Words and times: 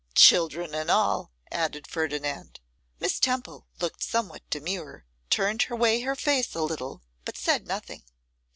'Children 0.15 0.73
and 0.73 0.89
all,' 0.89 1.31
added 1.51 1.85
Ferdinand. 1.85 2.59
Miss 2.99 3.19
Temple 3.19 3.67
looked 3.79 4.01
somewhat 4.01 4.41
demure, 4.49 5.05
turned 5.29 5.67
away 5.69 6.01
her 6.01 6.15
face 6.15 6.55
a 6.55 6.63
little, 6.63 7.03
but 7.23 7.37
said 7.37 7.67
nothing. 7.67 8.01